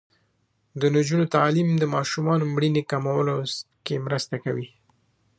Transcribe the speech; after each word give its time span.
د 0.79 0.81
نجونو 0.95 1.25
تعلیم 1.35 1.69
د 1.77 1.83
ماشومانو 1.95 2.43
مړینې 2.53 2.83
کمولو 2.91 3.35
مرسته 4.07 4.35
ده. 4.55 4.65